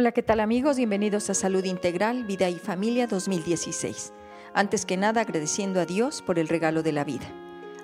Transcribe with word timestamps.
Hola, 0.00 0.12
¿qué 0.12 0.22
tal 0.22 0.40
amigos? 0.40 0.78
Bienvenidos 0.78 1.28
a 1.28 1.34
Salud 1.34 1.62
Integral, 1.62 2.24
Vida 2.24 2.48
y 2.48 2.58
Familia 2.58 3.06
2016. 3.06 4.14
Antes 4.54 4.86
que 4.86 4.96
nada 4.96 5.20
agradeciendo 5.20 5.78
a 5.78 5.84
Dios 5.84 6.22
por 6.22 6.38
el 6.38 6.48
regalo 6.48 6.82
de 6.82 6.92
la 6.92 7.04
vida. 7.04 7.26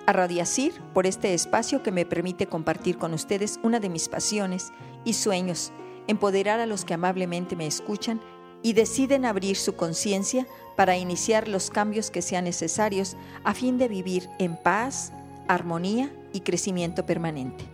A 0.06 0.14
Radio 0.14 0.40
Asir 0.40 0.80
por 0.94 1.06
este 1.06 1.34
espacio 1.34 1.82
que 1.82 1.92
me 1.92 2.06
permite 2.06 2.46
compartir 2.46 2.96
con 2.96 3.12
ustedes 3.12 3.60
una 3.62 3.80
de 3.80 3.90
mis 3.90 4.08
pasiones 4.08 4.72
y 5.04 5.12
sueños, 5.12 5.72
empoderar 6.06 6.58
a 6.58 6.64
los 6.64 6.86
que 6.86 6.94
amablemente 6.94 7.54
me 7.54 7.66
escuchan 7.66 8.22
y 8.62 8.72
deciden 8.72 9.26
abrir 9.26 9.56
su 9.58 9.76
conciencia 9.76 10.46
para 10.74 10.96
iniciar 10.96 11.48
los 11.48 11.68
cambios 11.68 12.10
que 12.10 12.22
sean 12.22 12.44
necesarios 12.44 13.14
a 13.44 13.52
fin 13.52 13.76
de 13.76 13.88
vivir 13.88 14.26
en 14.38 14.56
paz, 14.56 15.12
armonía 15.48 16.10
y 16.32 16.40
crecimiento 16.40 17.04
permanente. 17.04 17.66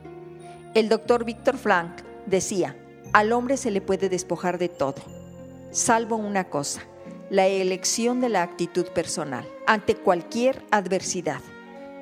El 0.74 0.88
doctor 0.88 1.24
Víctor 1.24 1.58
Frank 1.58 2.02
decía, 2.26 2.76
al 3.12 3.32
hombre 3.32 3.56
se 3.56 3.70
le 3.70 3.82
puede 3.82 4.08
despojar 4.08 4.58
de 4.58 4.68
todo, 4.68 5.02
salvo 5.70 6.16
una 6.16 6.44
cosa, 6.44 6.80
la 7.28 7.46
elección 7.46 8.20
de 8.20 8.30
la 8.30 8.42
actitud 8.42 8.86
personal 8.86 9.46
ante 9.66 9.94
cualquier 9.94 10.64
adversidad. 10.70 11.40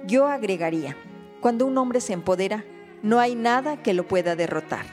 Yo 0.06 0.28
agregaría, 0.28 0.96
cuando 1.40 1.66
un 1.66 1.76
hombre 1.78 2.00
se 2.00 2.12
empodera, 2.12 2.64
no 3.02 3.18
hay 3.18 3.34
nada 3.34 3.82
que 3.82 3.92
lo 3.92 4.06
pueda 4.06 4.36
derrotar, 4.36 4.86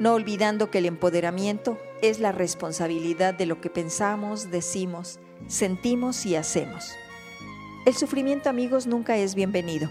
no 0.00 0.14
olvidando 0.14 0.70
que 0.70 0.78
el 0.78 0.86
empoderamiento 0.86 1.78
es 2.02 2.18
la 2.18 2.32
responsabilidad 2.32 3.34
de 3.34 3.46
lo 3.46 3.60
que 3.60 3.70
pensamos, 3.70 4.50
decimos, 4.50 5.20
sentimos 5.46 6.26
y 6.26 6.34
hacemos. 6.34 6.92
El 7.84 7.94
sufrimiento, 7.94 8.50
amigos, 8.50 8.88
nunca 8.88 9.16
es 9.16 9.36
bienvenido, 9.36 9.88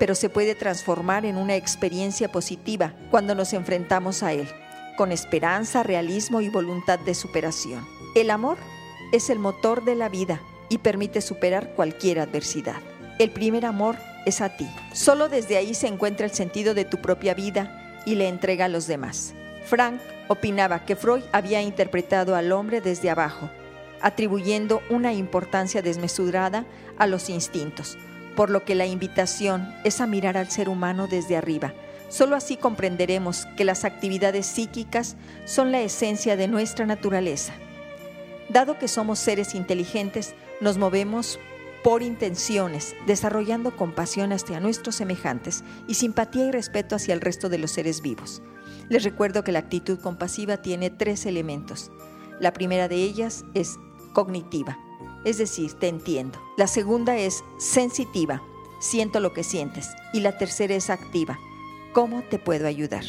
pero 0.00 0.16
se 0.16 0.28
puede 0.28 0.56
transformar 0.56 1.24
en 1.24 1.36
una 1.36 1.54
experiencia 1.54 2.30
positiva 2.32 2.94
cuando 3.12 3.36
nos 3.36 3.52
enfrentamos 3.52 4.24
a 4.24 4.32
él 4.32 4.48
con 4.96 5.12
esperanza, 5.12 5.82
realismo 5.82 6.40
y 6.40 6.48
voluntad 6.48 6.98
de 6.98 7.14
superación. 7.14 7.86
El 8.14 8.30
amor 8.30 8.58
es 9.12 9.30
el 9.30 9.38
motor 9.38 9.84
de 9.84 9.94
la 9.94 10.08
vida 10.08 10.40
y 10.68 10.78
permite 10.78 11.20
superar 11.20 11.74
cualquier 11.74 12.18
adversidad. 12.18 12.80
El 13.18 13.30
primer 13.30 13.64
amor 13.64 13.96
es 14.24 14.40
a 14.40 14.56
ti. 14.56 14.66
Solo 14.92 15.28
desde 15.28 15.56
ahí 15.56 15.74
se 15.74 15.86
encuentra 15.86 16.26
el 16.26 16.32
sentido 16.32 16.74
de 16.74 16.84
tu 16.84 16.98
propia 16.98 17.34
vida 17.34 17.94
y 18.04 18.16
le 18.16 18.28
entrega 18.28 18.64
a 18.64 18.68
los 18.68 18.86
demás. 18.86 19.34
Frank 19.66 20.00
opinaba 20.28 20.84
que 20.84 20.96
Freud 20.96 21.22
había 21.32 21.62
interpretado 21.62 22.34
al 22.34 22.52
hombre 22.52 22.80
desde 22.80 23.10
abajo, 23.10 23.50
atribuyendo 24.00 24.82
una 24.90 25.12
importancia 25.12 25.82
desmesurada 25.82 26.64
a 26.98 27.06
los 27.06 27.28
instintos, 27.30 27.96
por 28.34 28.50
lo 28.50 28.64
que 28.64 28.74
la 28.74 28.86
invitación 28.86 29.74
es 29.84 30.00
a 30.00 30.06
mirar 30.06 30.36
al 30.36 30.50
ser 30.50 30.68
humano 30.68 31.06
desde 31.06 31.36
arriba, 31.36 31.72
Solo 32.08 32.36
así 32.36 32.56
comprenderemos 32.56 33.46
que 33.56 33.64
las 33.64 33.84
actividades 33.84 34.46
psíquicas 34.46 35.16
son 35.44 35.72
la 35.72 35.80
esencia 35.80 36.36
de 36.36 36.48
nuestra 36.48 36.86
naturaleza. 36.86 37.52
Dado 38.48 38.78
que 38.78 38.88
somos 38.88 39.18
seres 39.18 39.54
inteligentes, 39.54 40.34
nos 40.60 40.78
movemos 40.78 41.38
por 41.82 42.02
intenciones, 42.02 42.94
desarrollando 43.06 43.76
compasión 43.76 44.32
hacia 44.32 44.60
nuestros 44.60 44.96
semejantes 44.96 45.64
y 45.86 45.94
simpatía 45.94 46.46
y 46.46 46.50
respeto 46.50 46.96
hacia 46.96 47.14
el 47.14 47.20
resto 47.20 47.48
de 47.48 47.58
los 47.58 47.70
seres 47.70 48.02
vivos. 48.02 48.42
Les 48.88 49.04
recuerdo 49.04 49.44
que 49.44 49.52
la 49.52 49.60
actitud 49.60 49.98
compasiva 49.98 50.56
tiene 50.58 50.90
tres 50.90 51.26
elementos. 51.26 51.90
La 52.40 52.52
primera 52.52 52.88
de 52.88 52.96
ellas 52.96 53.44
es 53.54 53.76
cognitiva, 54.12 54.78
es 55.24 55.38
decir, 55.38 55.74
te 55.74 55.88
entiendo. 55.88 56.40
La 56.56 56.66
segunda 56.66 57.16
es 57.16 57.44
sensitiva, 57.58 58.42
siento 58.80 59.20
lo 59.20 59.32
que 59.32 59.44
sientes. 59.44 59.90
Y 60.12 60.20
la 60.20 60.38
tercera 60.38 60.74
es 60.74 60.90
activa, 60.90 61.38
¿Cómo 61.96 62.22
te 62.22 62.38
puedo 62.38 62.68
ayudar? 62.68 63.04